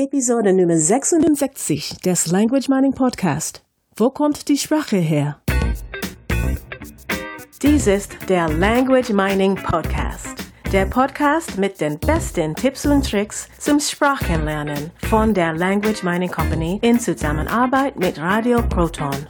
[0.00, 3.64] Episode Nummer 66 des Language Mining Podcast.
[3.96, 5.42] Wo kommt die Sprache her?
[7.60, 10.36] Dies ist der Language Mining Podcast.
[10.70, 16.78] Der Podcast mit den besten Tipps und Tricks zum Sprachenlernen von der Language Mining Company
[16.82, 19.26] in Zusammenarbeit mit Radio Proton.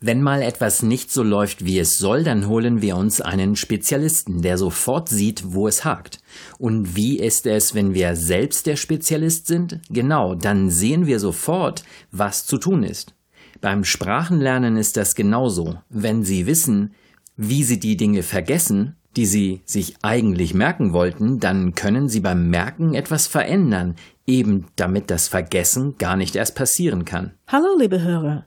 [0.00, 4.42] Wenn mal etwas nicht so läuft, wie es soll, dann holen wir uns einen Spezialisten,
[4.42, 6.19] der sofort sieht, wo es hakt.
[6.58, 9.80] Und wie ist es, wenn wir selbst der Spezialist sind?
[9.90, 13.14] Genau, dann sehen wir sofort, was zu tun ist.
[13.60, 15.76] Beim Sprachenlernen ist das genauso.
[15.88, 16.94] Wenn Sie wissen,
[17.36, 22.48] wie Sie die Dinge vergessen, die Sie sich eigentlich merken wollten, dann können Sie beim
[22.48, 27.32] Merken etwas verändern, eben damit das Vergessen gar nicht erst passieren kann.
[27.48, 28.46] Hallo, liebe Hörer.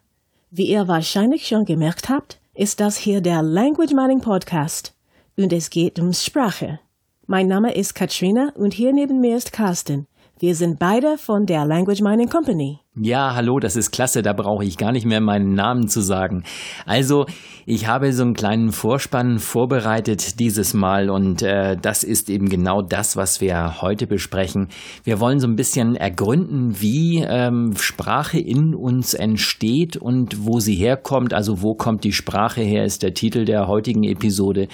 [0.50, 4.94] Wie ihr wahrscheinlich schon gemerkt habt, ist das hier der Language Mining Podcast
[5.36, 6.80] und es geht um Sprache.
[7.26, 10.08] Mein Name ist Katrina und hier neben mir ist Carsten.
[10.40, 12.83] Wir sind beide von der Language Mining Company.
[12.96, 16.44] Ja, hallo, das ist klasse, da brauche ich gar nicht mehr meinen Namen zu sagen.
[16.86, 17.26] Also,
[17.66, 22.84] ich habe so einen kleinen Vorspann vorbereitet dieses Mal und äh, das ist eben genau
[22.84, 24.68] das, was wir heute besprechen.
[25.04, 30.76] Wir wollen so ein bisschen ergründen, wie ähm, Sprache in uns entsteht und wo sie
[30.76, 31.34] herkommt.
[31.34, 34.68] Also, wo kommt die Sprache her, ist der Titel der heutigen Episode.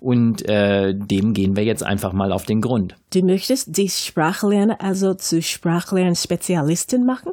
[0.00, 2.94] Und äh, dem gehen wir jetzt einfach mal auf den Grund.
[3.12, 7.32] Du möchtest die Sprachlerner also zu Sprachlernspezialisten machen?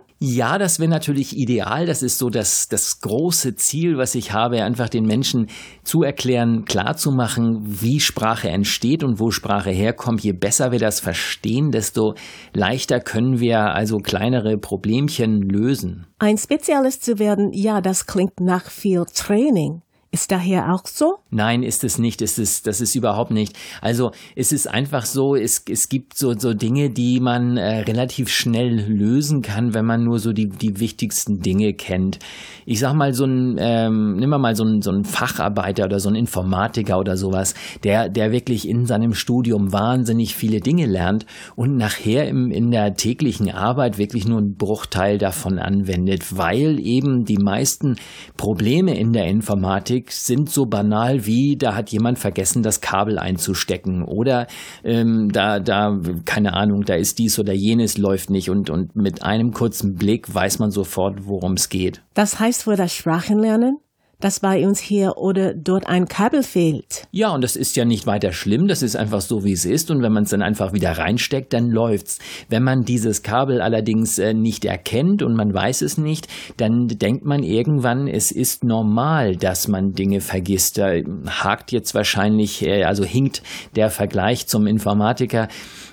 [0.58, 1.86] Das wäre natürlich ideal.
[1.86, 5.48] Das ist so das, das große Ziel, was ich habe, einfach den Menschen
[5.84, 10.22] zu erklären, klarzumachen, wie Sprache entsteht und wo Sprache herkommt.
[10.22, 12.16] Je besser wir das verstehen, desto
[12.53, 16.08] leichter können wir also kleinere Problemchen lösen.
[16.20, 19.81] Ein Spezialist zu werden, ja, das klingt nach viel Training.
[20.14, 21.16] Ist daher auch so?
[21.31, 22.22] Nein, ist es nicht.
[22.22, 23.58] Ist es, das ist überhaupt nicht.
[23.81, 28.30] Also es ist einfach so, es, es gibt so, so Dinge, die man äh, relativ
[28.30, 32.19] schnell lösen kann, wenn man nur so die, die wichtigsten Dinge kennt.
[32.67, 36.09] Ich sag mal, so ein, ähm, nimm mal so ein, so ein Facharbeiter oder so
[36.09, 41.25] ein Informatiker oder sowas, der, der wirklich in seinem Studium wahnsinnig viele Dinge lernt
[41.56, 47.25] und nachher im, in der täglichen Arbeit wirklich nur einen Bruchteil davon anwendet, weil eben
[47.25, 47.96] die meisten
[48.38, 53.18] Probleme in der Informatik Technik sind so banal wie, da hat jemand vergessen, das Kabel
[53.18, 54.47] einzustecken oder
[54.84, 59.24] ähm, da, da, keine Ahnung, da ist dies oder jenes läuft nicht und, und mit
[59.24, 62.02] einem kurzen Blick weiß man sofort, worum es geht.
[62.14, 63.78] Das heißt für das Sprachenlernen?
[64.23, 67.07] Dass bei uns hier oder dort ein Kabel fehlt.
[67.11, 69.91] Ja, und das ist ja nicht weiter schlimm, das ist einfach so, wie es ist.
[69.91, 72.19] Und wenn man es dann einfach wieder reinsteckt, dann läuft's.
[72.47, 77.25] Wenn man dieses Kabel allerdings äh, nicht erkennt und man weiß es nicht, dann denkt
[77.25, 80.78] man irgendwann, es ist normal, dass man Dinge vergisst.
[80.78, 80.94] Da
[81.28, 83.44] hakt jetzt wahrscheinlich, äh, also hinkt
[83.75, 85.50] der Vergleich zum Informatiker.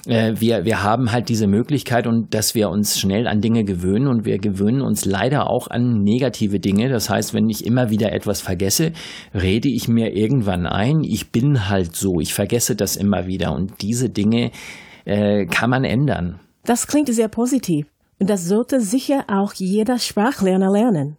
[0.07, 4.07] Äh, wir, wir haben halt diese Möglichkeit und dass wir uns schnell an Dinge gewöhnen
[4.07, 6.89] und wir gewöhnen uns leider auch an negative Dinge.
[6.89, 8.93] Das heißt, wenn ich immer wieder etwas vergesse,
[9.35, 13.83] rede ich mir irgendwann ein, ich bin halt so, ich vergesse das immer wieder und
[13.83, 14.51] diese Dinge
[15.05, 16.39] äh, kann man ändern.
[16.65, 17.87] Das klingt sehr positiv
[18.19, 21.17] und das sollte sicher auch jeder Sprachlerner lernen.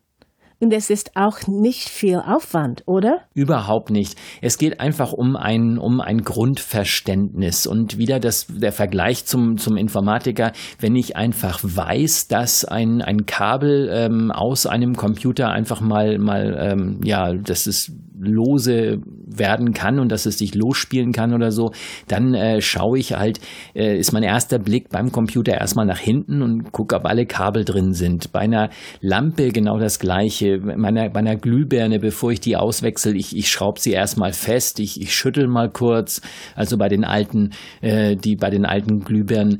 [0.61, 3.21] Und es ist auch nicht viel Aufwand, oder?
[3.33, 4.15] Überhaupt nicht.
[4.41, 7.65] Es geht einfach um ein, um ein Grundverständnis.
[7.65, 13.25] Und wieder das, der Vergleich zum, zum Informatiker, wenn ich einfach weiß, dass ein, ein
[13.25, 19.01] Kabel ähm, aus einem Computer einfach mal, mal ähm, ja, das ist lose
[19.37, 21.71] werden kann und dass es sich losspielen kann oder so,
[22.07, 23.39] dann äh, schaue ich halt,
[23.75, 27.65] äh, ist mein erster Blick beim Computer erstmal nach hinten und gucke, ob alle Kabel
[27.65, 28.31] drin sind.
[28.31, 28.69] Bei einer
[29.01, 30.59] Lampe genau das gleiche.
[30.59, 34.79] Bei einer, bei einer Glühbirne, bevor ich die auswechsel, ich, ich schraube sie erstmal fest,
[34.79, 36.21] ich, ich schüttel mal kurz.
[36.55, 39.59] Also bei den alten, äh, die bei den alten Glühbirnen.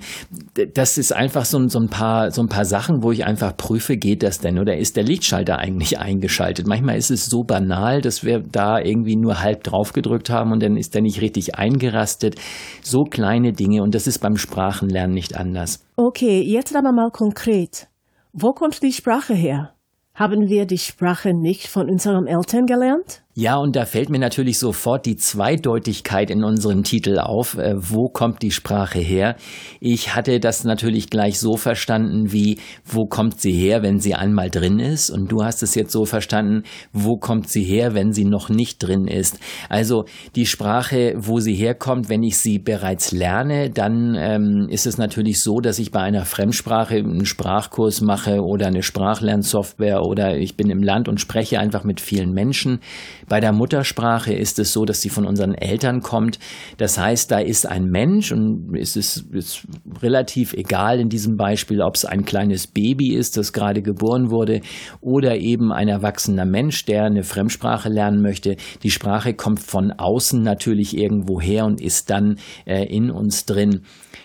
[0.73, 3.97] Das ist einfach so, so ein paar, so ein paar Sachen, wo ich einfach prüfe,
[3.97, 6.67] geht das denn oder ist der Lichtschalter eigentlich eingeschaltet?
[6.67, 10.61] Manchmal ist es so banal, dass wir da irgendwie nur halb drauf gedrückt haben und
[10.63, 12.35] dann ist er nicht richtig eingerastet.
[12.81, 15.85] So kleine Dinge und das ist beim Sprachenlernen nicht anders.
[15.95, 17.87] Okay, jetzt aber mal konkret.
[18.33, 19.73] Wo kommt die Sprache her?
[20.13, 23.23] Haben wir die Sprache nicht von unseren Eltern gelernt?
[23.33, 27.57] Ja, und da fällt mir natürlich sofort die Zweideutigkeit in unserem Titel auf.
[27.57, 29.37] Äh, wo kommt die Sprache her?
[29.79, 34.49] Ich hatte das natürlich gleich so verstanden wie, wo kommt sie her, wenn sie einmal
[34.49, 35.09] drin ist?
[35.09, 38.79] Und du hast es jetzt so verstanden, wo kommt sie her, wenn sie noch nicht
[38.79, 39.39] drin ist?
[39.69, 40.03] Also
[40.35, 45.41] die Sprache, wo sie herkommt, wenn ich sie bereits lerne, dann ähm, ist es natürlich
[45.41, 50.69] so, dass ich bei einer Fremdsprache einen Sprachkurs mache oder eine Sprachlernsoftware oder ich bin
[50.69, 52.81] im Land und spreche einfach mit vielen Menschen
[53.27, 56.39] bei der Muttersprache ist es so, dass sie von unseren Eltern kommt.
[56.77, 59.67] Das heißt, da ist ein Mensch und es ist, ist
[60.01, 64.61] relativ egal in diesem Beispiel, ob es ein kleines Baby ist, das gerade geboren wurde,
[65.01, 68.55] oder eben ein erwachsener Mensch, der eine Fremdsprache lernen möchte.
[68.83, 73.81] Die Sprache kommt von außen natürlich irgendwo her und ist dann äh, in uns drin.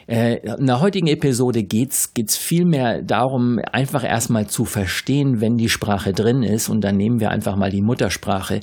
[0.07, 2.67] Äh, in der heutigen Episode geht's geht's viel
[3.05, 6.69] darum, einfach erstmal zu verstehen, wenn die Sprache drin ist.
[6.69, 8.61] Und dann nehmen wir einfach mal die Muttersprache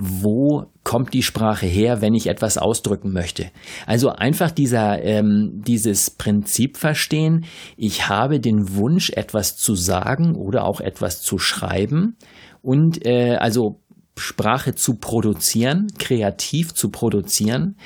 [0.00, 3.50] wo kommt die Sprache her, wenn ich etwas ausdrücken möchte.
[3.84, 7.46] Also einfach dieser, ähm, dieses Prinzip verstehen,
[7.76, 12.16] ich habe den Wunsch, etwas zu sagen oder auch etwas zu schreiben
[12.62, 13.80] und äh, also
[14.16, 17.76] Sprache zu produzieren, kreativ zu produzieren.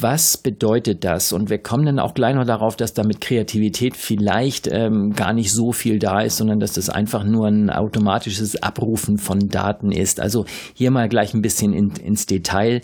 [0.00, 1.32] Was bedeutet das?
[1.32, 5.32] Und wir kommen dann auch gleich noch darauf, dass da mit Kreativität vielleicht ähm, gar
[5.34, 9.92] nicht so viel da ist, sondern dass das einfach nur ein automatisches Abrufen von Daten
[9.92, 10.18] ist.
[10.18, 12.80] Also hier mal gleich ein bisschen in, ins Detail.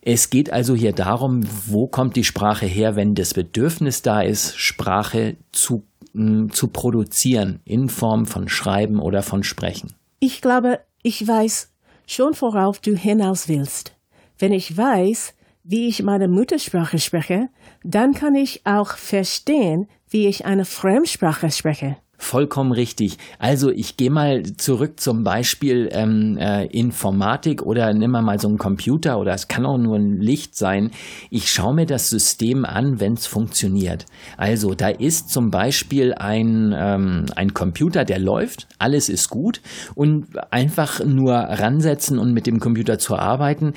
[0.00, 4.56] Es geht also hier darum, wo kommt die Sprache her, wenn das Bedürfnis da ist,
[4.56, 9.94] Sprache zu, mh, zu produzieren in Form von Schreiben oder von Sprechen.
[10.20, 11.70] Ich glaube, ich weiß
[12.06, 13.96] schon, worauf du hinaus willst.
[14.38, 15.33] Wenn ich weiß,
[15.64, 17.48] wie ich meine Muttersprache spreche,
[17.82, 21.96] dann kann ich auch verstehen, wie ich eine Fremdsprache spreche.
[22.16, 23.18] Vollkommen richtig.
[23.38, 28.56] Also ich gehe mal zurück zum Beispiel ähm, äh, Informatik oder nimm mal so einen
[28.56, 30.90] Computer oder es kann auch nur ein Licht sein.
[31.30, 34.06] Ich schaue mir das System an, wenn es funktioniert.
[34.36, 39.60] Also da ist zum Beispiel ein, ähm, ein Computer, der läuft, alles ist gut
[39.94, 43.74] und einfach nur ransetzen und mit dem Computer zu arbeiten,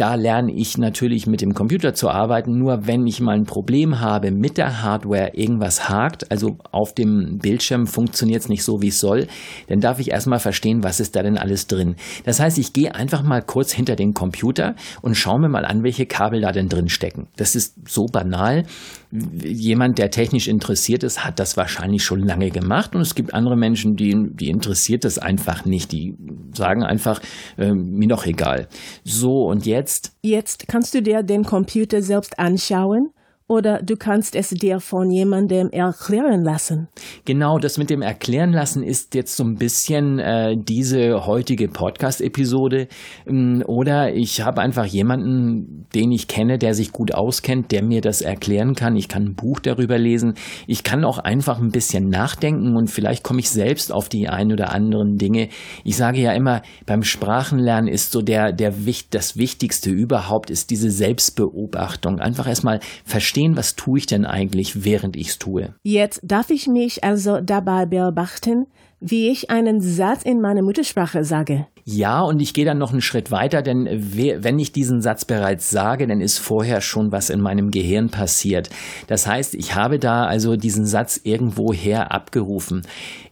[0.00, 2.56] da lerne ich natürlich mit dem Computer zu arbeiten.
[2.58, 7.38] Nur wenn ich mal ein Problem habe mit der Hardware, irgendwas hakt, also auf dem
[7.38, 9.26] Bildschirm funktioniert es nicht so, wie es soll,
[9.68, 11.96] dann darf ich erstmal verstehen, was ist da denn alles drin.
[12.24, 15.82] Das heißt, ich gehe einfach mal kurz hinter den Computer und schaue mir mal an,
[15.82, 17.28] welche Kabel da denn drin stecken.
[17.36, 18.64] Das ist so banal.
[19.12, 23.56] Jemand, der technisch interessiert ist, hat das wahrscheinlich schon lange gemacht und es gibt andere
[23.56, 25.90] Menschen, die, die interessiert das einfach nicht.
[25.92, 26.16] Die
[26.54, 27.20] sagen einfach,
[27.58, 28.68] äh, mir doch egal.
[29.04, 30.12] So, und jetzt jetzt?
[30.22, 33.10] Jetzt kannst du dir den Computer selbst anschauen
[33.50, 36.86] oder du kannst es dir von jemandem erklären lassen.
[37.24, 42.86] Genau, das mit dem Erklären lassen ist jetzt so ein bisschen äh, diese heutige Podcast-Episode.
[43.26, 48.00] Ähm, oder ich habe einfach jemanden, den ich kenne, der sich gut auskennt, der mir
[48.00, 48.94] das erklären kann.
[48.94, 50.34] Ich kann ein Buch darüber lesen.
[50.68, 54.52] Ich kann auch einfach ein bisschen nachdenken und vielleicht komme ich selbst auf die ein
[54.52, 55.48] oder anderen Dinge.
[55.82, 58.74] Ich sage ja immer, beim Sprachenlernen ist so der, der
[59.10, 62.20] das Wichtigste überhaupt ist diese Selbstbeobachtung.
[62.20, 65.74] Einfach erstmal verstehen, verstehen, was tue ich denn eigentlich, während ich es tue.
[65.82, 68.66] Jetzt darf ich mich also dabei beobachten,
[69.00, 71.66] wie ich einen Satz in meiner Muttersprache sage.
[71.86, 75.70] Ja, und ich gehe dann noch einen Schritt weiter, denn wenn ich diesen Satz bereits
[75.70, 78.68] sage, dann ist vorher schon was in meinem Gehirn passiert.
[79.06, 82.82] Das heißt, ich habe da also diesen Satz irgendwoher abgerufen.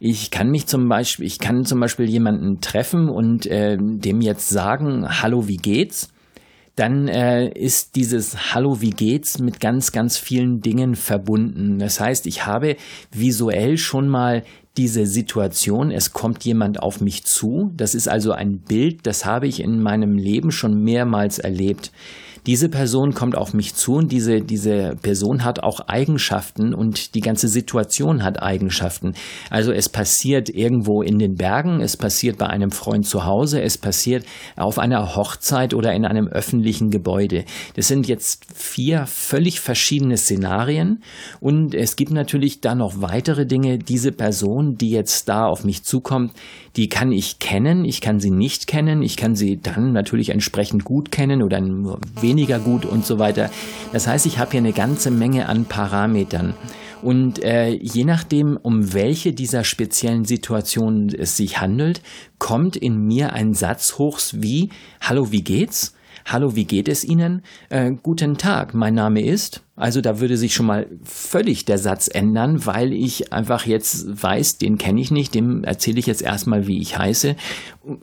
[0.01, 4.49] Ich kann mich zum Beispiel, ich kann zum Beispiel jemanden treffen und äh, dem jetzt
[4.49, 6.09] sagen, hallo, wie geht's?
[6.79, 11.79] Dann äh, ist dieses Hallo, wie geht's mit ganz, ganz vielen Dingen verbunden.
[11.79, 12.77] Das heißt, ich habe
[13.11, 14.45] visuell schon mal
[14.77, 17.73] diese Situation, es kommt jemand auf mich zu.
[17.77, 21.91] Das ist also ein Bild, das habe ich in meinem Leben schon mehrmals erlebt
[22.49, 27.21] diese Person kommt auf mich zu und diese, diese Person hat auch Eigenschaften und die
[27.21, 29.13] ganze Situation hat Eigenschaften.
[29.51, 33.77] Also es passiert irgendwo in den Bergen, es passiert bei einem Freund zu Hause, es
[33.77, 34.25] passiert
[34.57, 37.45] auf einer Hochzeit oder in einem öffentlichen Gebäude.
[37.77, 41.03] Das sind jetzt vier völlig verschiedene Szenarien
[41.41, 43.77] und es gibt natürlich da noch weitere Dinge.
[43.77, 46.33] Diese Person, die jetzt da auf mich zukommt,
[46.79, 50.85] die kann ich kennen, ich kann sie nicht kennen, ich kann sie dann natürlich entsprechend
[50.85, 51.61] gut kennen oder
[52.21, 53.51] weniger gut und so weiter.
[53.93, 56.55] Das heißt, ich habe hier eine ganze Menge an Parametern.
[57.03, 62.01] Und äh, je nachdem, um welche dieser speziellen Situationen es sich handelt,
[62.39, 64.71] kommt in mir ein Satz hoch wie
[65.01, 65.95] Hallo, wie geht's?
[66.27, 67.43] Hallo, wie geht es Ihnen?
[67.71, 69.63] Äh, guten Tag, mein Name ist.
[69.79, 74.59] Also da würde sich schon mal völlig der Satz ändern, weil ich einfach jetzt weiß,
[74.59, 77.37] den kenne ich nicht, dem erzähle ich jetzt erstmal, wie ich heiße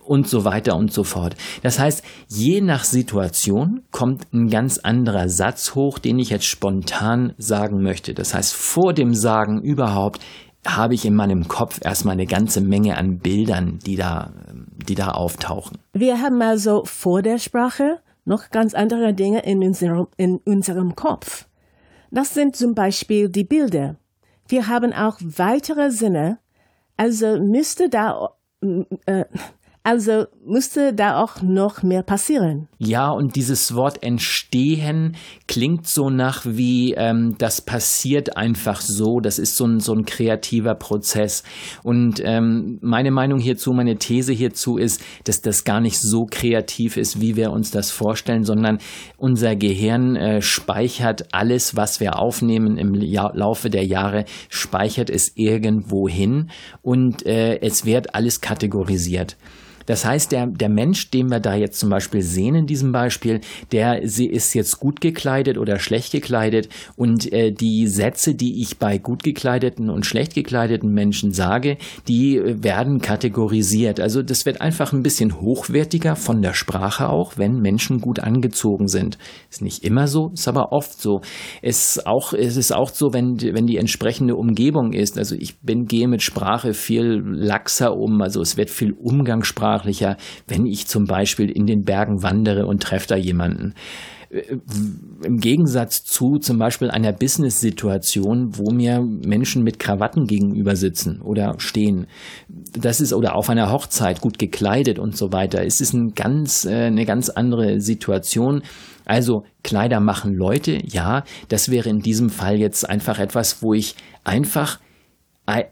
[0.05, 1.35] und so weiter und so fort.
[1.63, 7.33] Das heißt, je nach Situation kommt ein ganz anderer Satz hoch, den ich jetzt spontan
[7.37, 8.13] sagen möchte.
[8.13, 10.21] Das heißt, vor dem Sagen überhaupt
[10.65, 14.31] habe ich in meinem Kopf erstmal eine ganze Menge an Bildern, die da,
[14.87, 15.77] die da auftauchen.
[15.93, 21.45] Wir haben also vor der Sprache noch ganz andere Dinge in unserem, in unserem Kopf.
[22.15, 23.97] Das sind zum Beispiel die Bilder.
[24.47, 26.39] Wir haben auch weitere Sinne,
[26.95, 28.37] also müsste da,
[29.05, 29.25] äh,
[29.87, 32.67] Also müsste da auch noch mehr passieren.
[32.79, 35.15] Ja, und dieses Wort entstehen
[35.47, 39.19] klingt so nach wie, ähm, das passiert einfach so.
[39.19, 41.43] Das ist so ein, so ein kreativer Prozess.
[41.83, 46.97] Und ähm, meine Meinung hierzu, meine These hierzu ist, dass das gar nicht so kreativ
[46.97, 48.79] ist, wie wir uns das vorstellen, sondern
[49.17, 55.33] unser Gehirn äh, speichert alles, was wir aufnehmen im ja Laufe der Jahre, speichert es
[55.35, 56.49] irgendwo hin
[56.81, 59.37] und äh, es wird alles kategorisiert.
[59.85, 63.41] Das heißt, der, der Mensch, den wir da jetzt zum Beispiel sehen in diesem Beispiel,
[63.71, 68.97] der ist jetzt gut gekleidet oder schlecht gekleidet und äh, die Sätze, die ich bei
[68.97, 71.77] gut gekleideten und schlecht gekleideten Menschen sage,
[72.07, 73.99] die äh, werden kategorisiert.
[73.99, 78.87] Also das wird einfach ein bisschen hochwertiger von der Sprache auch, wenn Menschen gut angezogen
[78.87, 79.17] sind.
[79.49, 81.21] Ist nicht immer so, ist aber oft so.
[81.61, 85.17] Es, auch, es ist auch so, wenn, wenn die entsprechende Umgebung ist.
[85.17, 90.17] Also ich bin, gehe mit Sprache viel laxer um, also es wird viel Umgangssprache umgangssprachlicher,
[90.47, 93.73] wenn ich zum Beispiel in den Bergen wandere und treffe da jemanden
[94.29, 94.57] äh,
[95.23, 101.55] im Gegensatz zu zum Beispiel einer Business-Situation, wo mir Menschen mit Krawatten gegenüber sitzen oder
[101.57, 102.07] stehen.
[102.47, 105.63] Das ist oder auf einer Hochzeit gut gekleidet und so weiter.
[105.63, 108.63] Es ist ein ganz, äh, eine ganz andere Situation.
[109.05, 113.95] Also Kleider machen Leute, ja, das wäre in diesem Fall jetzt einfach etwas, wo ich
[114.23, 114.79] einfach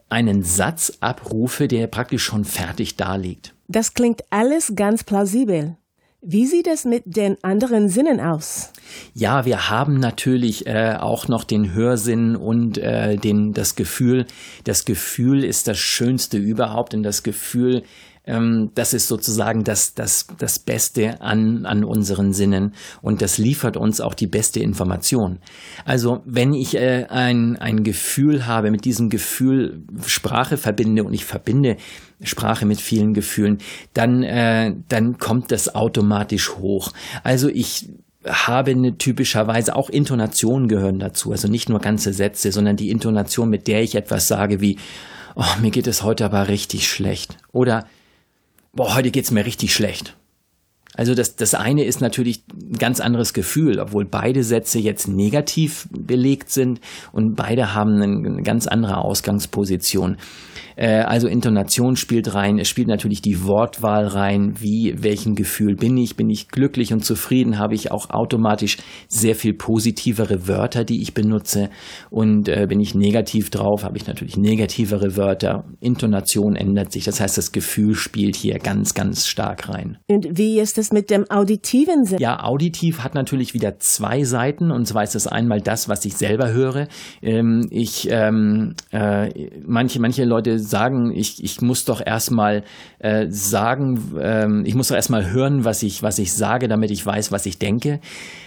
[0.09, 3.52] einen Satz abrufe, der praktisch schon fertig darliegt.
[3.67, 5.77] Das klingt alles ganz plausibel.
[6.25, 8.71] Wie sieht es mit den anderen Sinnen aus?
[9.13, 14.25] Ja, wir haben natürlich äh, auch noch den Hörsinn und äh, den, das Gefühl.
[14.63, 17.83] Das Gefühl ist das Schönste überhaupt und das Gefühl
[18.25, 23.75] ähm, das ist sozusagen das, das, das Beste an, an unseren Sinnen und das liefert
[23.75, 25.39] uns auch die beste Information.
[25.83, 31.25] Also wenn ich äh, ein, ein Gefühl habe, mit diesem Gefühl Sprache verbinde und ich
[31.25, 31.75] verbinde
[32.23, 33.59] Sprache mit vielen Gefühlen,
[33.93, 36.91] dann, äh, dann kommt das automatisch hoch.
[37.23, 37.89] Also ich
[38.25, 43.49] habe eine typischerweise auch Intonationen gehören dazu, also nicht nur ganze Sätze, sondern die Intonation,
[43.49, 44.77] mit der ich etwas sage wie,
[45.35, 47.85] oh, mir geht es heute aber richtig schlecht oder
[48.71, 50.15] boah, heute geht's mir richtig schlecht.
[50.95, 55.87] Also das, das eine ist natürlich ein ganz anderes Gefühl, obwohl beide Sätze jetzt negativ
[55.91, 56.79] belegt sind
[57.11, 60.17] und beide haben eine ganz andere Ausgangsposition.
[60.75, 65.97] Äh, also Intonation spielt rein, es spielt natürlich die Wortwahl rein, wie, welchen Gefühl bin
[65.97, 71.01] ich, bin ich glücklich und zufrieden, habe ich auch automatisch sehr viel positivere Wörter, die
[71.01, 71.69] ich benutze
[72.09, 77.19] und äh, bin ich negativ drauf, habe ich natürlich negativere Wörter, Intonation ändert sich, das
[77.19, 79.97] heißt, das Gefühl spielt hier ganz, ganz stark rein.
[80.07, 82.19] Und wie ist es mit dem auditiven Sinn?
[82.19, 86.15] Ja, auditiv hat natürlich wieder zwei Seiten und zwar ist es einmal das, was ich
[86.15, 86.87] selber höre.
[87.21, 92.63] Ähm, ich, ähm, äh, manche, manche Leute sagen, ich, ich muss doch erstmal
[92.99, 97.05] äh, sagen, ähm, ich muss doch erstmal hören, was ich, was ich sage, damit ich
[97.05, 97.99] weiß, was ich denke.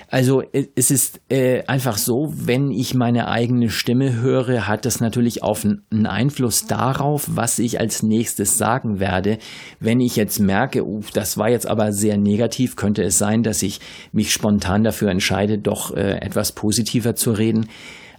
[0.08, 5.42] Also es ist äh, einfach so, wenn ich meine eigene Stimme höre, hat das natürlich
[5.42, 9.38] auch einen Einfluss darauf, was ich als nächstes sagen werde.
[9.80, 13.62] Wenn ich jetzt merke, uh, das war jetzt aber sehr negativ, könnte es sein, dass
[13.62, 13.80] ich
[14.12, 17.68] mich spontan dafür entscheide, doch äh, etwas positiver zu reden.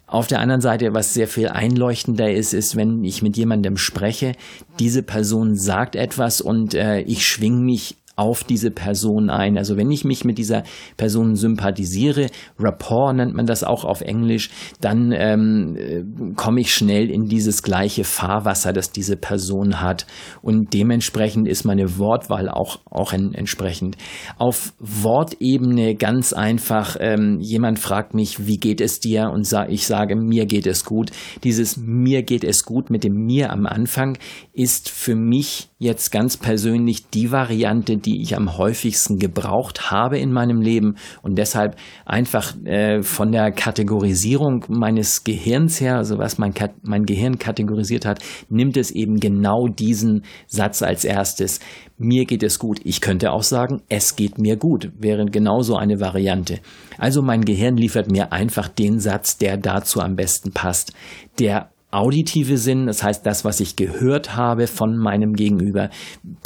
[0.08, 4.34] Auf der anderen Seite, was sehr viel einleuchtender ist, ist, wenn ich mit jemandem spreche,
[4.80, 9.58] diese Person sagt etwas und äh, ich schwing mich auf diese Person ein.
[9.58, 10.64] Also wenn ich mich mit dieser
[10.98, 12.28] Person sympathisiere,
[12.60, 14.50] Rapport nennt man das auch auf Englisch,
[14.82, 16.04] dann ähm, äh,
[16.36, 20.08] komme ich schnell in dieses gleiche Fahrwasser, das diese Person hat.
[20.42, 23.98] Und dementsprechend ist meine Wortwahl auch, auch en entsprechend.
[24.38, 29.30] Auf Wortebene ganz einfach, ähm, jemand fragt mich, wie geht es dir?
[29.32, 31.12] Und sa ich sage, mir geht es gut.
[31.44, 34.18] Dieses mir geht es gut mit dem mir am Anfang
[34.54, 40.32] ist für mich jetzt ganz persönlich die Variante, die ich am häufigsten gebraucht habe in
[40.32, 46.54] meinem Leben und deshalb einfach äh, von der Kategorisierung meines Gehirns her, also was mein,
[46.84, 51.60] mein Gehirn kategorisiert hat, nimmt es eben genau diesen Satz als erstes.
[51.98, 52.80] Mir geht es gut.
[52.86, 56.60] Ich könnte auch sagen, es geht mir gut, wäre genauso eine Variante.
[56.98, 60.94] Also mein Gehirn liefert mir einfach den Satz, der dazu am besten passt,
[61.40, 65.90] der auditive Sinn, das heißt das, was ich gehört habe von meinem Gegenüber,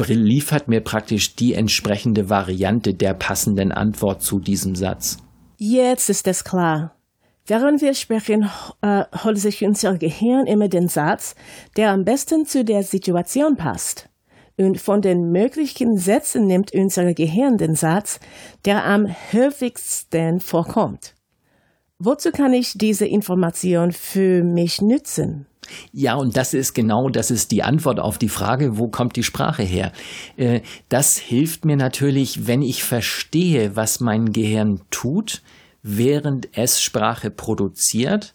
[0.07, 5.17] liefert mir praktisch die entsprechende Variante der passenden Antwort zu diesem Satz.
[5.57, 6.95] Jetzt ist es klar.
[7.47, 8.49] Während wir sprechen,
[8.81, 11.35] äh, holt sich unser Gehirn immer den Satz,
[11.75, 14.09] der am besten zu der Situation passt.
[14.57, 18.19] Und von den möglichen Sätzen nimmt unser Gehirn den Satz,
[18.65, 21.15] der am häufigsten vorkommt.
[22.03, 25.45] Wozu kann ich diese Information für mich nützen?
[25.93, 29.23] Ja, und das ist genau, das ist die Antwort auf die Frage, wo kommt die
[29.23, 29.91] Sprache her?
[30.35, 35.43] Äh, das hilft mir natürlich, wenn ich verstehe, was mein Gehirn tut,
[35.83, 38.33] während es Sprache produziert,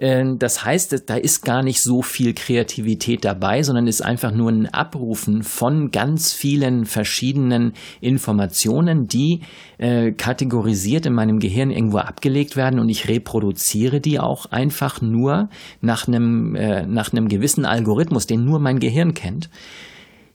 [0.00, 4.66] das heißt, da ist gar nicht so viel Kreativität dabei, sondern ist einfach nur ein
[4.66, 9.42] Abrufen von ganz vielen verschiedenen Informationen, die
[9.76, 15.50] äh, kategorisiert in meinem Gehirn irgendwo abgelegt werden und ich reproduziere die auch einfach nur
[15.82, 19.50] nach einem, äh, nach einem gewissen Algorithmus, den nur mein Gehirn kennt.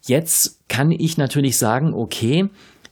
[0.05, 2.50] Jetzt kann ich natürlich sagen, okay,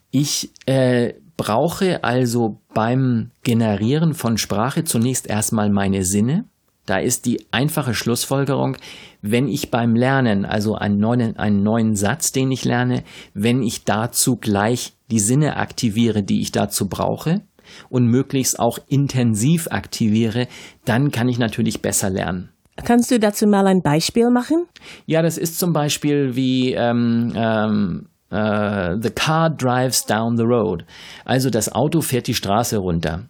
[0.09, 6.45] ich äh, brauche also beim Generieren von Sprache zunächst erstmal meine Sinne.
[6.85, 8.77] Da ist die einfache Schlussfolgerung,
[9.21, 13.85] wenn ich beim Lernen, also einen neuen, einen neuen Satz, den ich lerne, wenn ich
[13.85, 17.41] dazu gleich die Sinne aktiviere, die ich dazu brauche
[17.89, 20.47] und möglichst auch intensiv aktiviere,
[20.83, 22.49] dann kann ich natürlich besser lernen.
[22.83, 24.65] Kannst du dazu mal ein Beispiel machen?
[25.05, 30.83] Ja, das ist zum Beispiel wie ähm, ähm, uh, The car drives down the road.
[31.23, 33.29] Also das Auto fährt die Straße runter.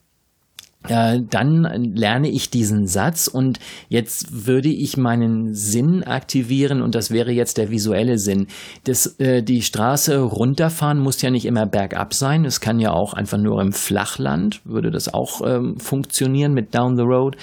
[0.88, 7.10] Äh, dann lerne ich diesen Satz und jetzt würde ich meinen Sinn aktivieren und das
[7.12, 8.48] wäre jetzt der visuelle Sinn.
[8.84, 13.14] Das, äh, die Straße runterfahren muss ja nicht immer bergab sein, es kann ja auch
[13.14, 17.38] einfach nur im Flachland, würde das auch ähm, funktionieren mit Down the Road.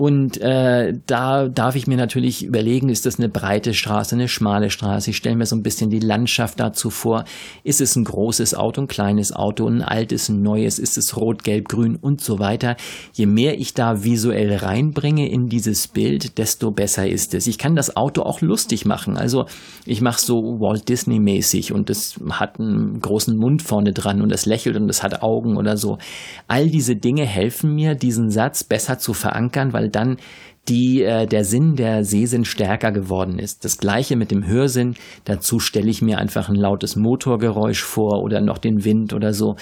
[0.00, 4.70] Und äh, da darf ich mir natürlich überlegen, ist das eine breite Straße, eine schmale
[4.70, 5.10] Straße?
[5.10, 7.24] Ich stelle mir so ein bisschen die Landschaft dazu vor.
[7.64, 10.78] Ist es ein großes Auto, ein kleines Auto, ein altes, ein neues?
[10.78, 12.76] Ist es rot, gelb, grün und so weiter?
[13.12, 17.46] Je mehr ich da visuell reinbringe in dieses Bild, desto besser ist es.
[17.46, 19.16] Ich kann das Auto auch lustig machen.
[19.16, 19.46] Also
[19.86, 24.32] ich mache so Walt Disney mäßig und es hat einen großen Mund vorne dran und
[24.32, 25.98] es lächelt und es hat Augen oder so.
[26.48, 30.16] All diese Dinge helfen mir, diesen Satz besser zu verankern, weil dann
[30.68, 33.64] die, äh, der Sinn der Sehsinn stärker geworden ist.
[33.64, 34.94] Das gleiche mit dem Hörsinn.
[35.24, 39.56] Dazu stelle ich mir einfach ein lautes Motorgeräusch vor oder noch den Wind oder so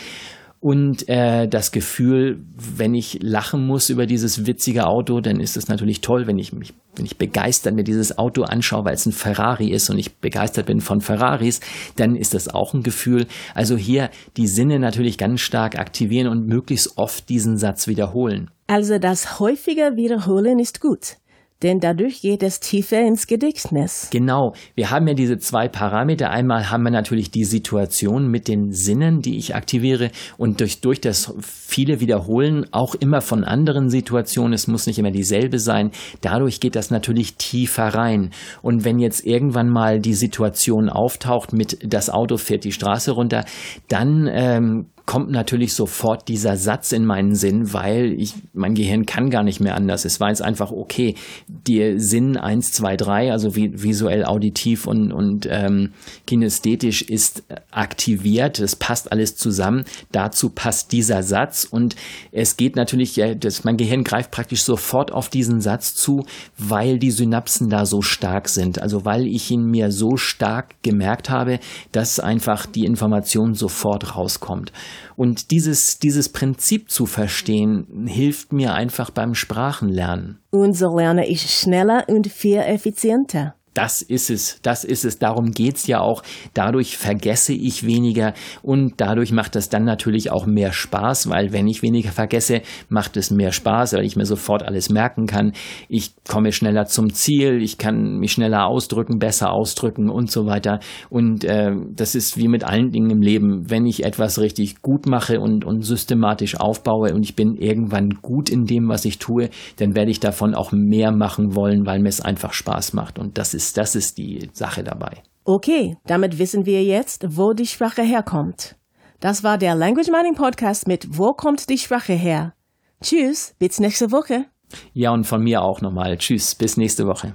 [0.60, 5.68] und äh, das Gefühl, wenn ich lachen muss über dieses witzige Auto, dann ist es
[5.68, 9.12] natürlich toll, wenn ich mich, wenn ich begeistert mir dieses Auto anschaue, weil es ein
[9.12, 11.60] Ferrari ist und ich begeistert bin von Ferraris,
[11.94, 13.26] dann ist das auch ein Gefühl.
[13.54, 18.50] Also hier die Sinne natürlich ganz stark aktivieren und möglichst oft diesen Satz wiederholen.
[18.66, 21.18] Also das häufige Wiederholen ist gut
[21.62, 24.08] denn dadurch geht es tiefer ins Gedächtnis.
[24.10, 24.54] Genau.
[24.76, 26.30] Wir haben ja diese zwei Parameter.
[26.30, 31.00] Einmal haben wir natürlich die Situation mit den Sinnen, die ich aktiviere und durch, durch
[31.00, 35.90] das viele Wiederholen auch immer von anderen Situationen, es muss nicht immer dieselbe sein,
[36.20, 38.30] dadurch geht das natürlich tiefer rein.
[38.62, 43.44] Und wenn jetzt irgendwann mal die Situation auftaucht mit das Auto fährt die Straße runter,
[43.88, 49.30] dann ähm, kommt natürlich sofort dieser Satz in meinen Sinn, weil ich, mein Gehirn kann
[49.30, 50.04] gar nicht mehr anders.
[50.04, 51.14] Es jetzt einfach, okay,
[51.48, 55.94] die Sinn 1, 2, 3, also visuell, auditiv und, und ähm,
[56.26, 58.58] kinästhetisch ist aktiviert.
[58.58, 59.86] Es passt alles zusammen.
[60.12, 61.96] Dazu passt dieser Satz und
[62.30, 66.26] es geht natürlich, ja, das, mein Gehirn greift praktisch sofort auf diesen Satz zu,
[66.58, 68.82] weil die Synapsen da so stark sind.
[68.82, 71.60] Also weil ich ihn mir so stark gemerkt habe,
[71.92, 74.70] dass einfach die Information sofort rauskommt.
[75.16, 80.38] Und dieses, dieses Prinzip zu verstehen, hilft mir einfach beim Sprachenlernen.
[80.50, 83.54] Und so lerne ich schneller und viel effizienter.
[83.78, 85.20] Das ist es, das ist es.
[85.20, 86.24] Darum geht's ja auch.
[86.52, 91.68] Dadurch vergesse ich weniger und dadurch macht es dann natürlich auch mehr Spaß, weil wenn
[91.68, 95.52] ich weniger vergesse, macht es mehr Spaß, weil ich mir sofort alles merken kann.
[95.88, 100.80] Ich komme schneller zum Ziel, ich kann mich schneller ausdrücken, besser ausdrücken und so weiter.
[101.08, 103.70] Und äh, das ist wie mit allen Dingen im Leben.
[103.70, 108.50] Wenn ich etwas richtig gut mache und, und systematisch aufbaue und ich bin irgendwann gut
[108.50, 112.08] in dem, was ich tue, dann werde ich davon auch mehr machen wollen, weil mir
[112.08, 113.20] es einfach Spaß macht.
[113.20, 115.22] Und das ist ist, das ist die Sache dabei.
[115.44, 118.76] Okay, damit wissen wir jetzt, wo die Sprache herkommt.
[119.20, 122.54] Das war der Language Mining Podcast mit Wo kommt die Sprache her?
[123.02, 124.46] Tschüss, bis nächste Woche.
[124.92, 126.16] Ja, und von mir auch nochmal.
[126.18, 127.34] Tschüss, bis nächste Woche.